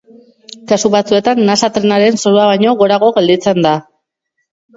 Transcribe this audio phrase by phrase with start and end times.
[0.69, 3.77] Kasu batzuetan nasa trenaren zorua baino gorago gelditzen da.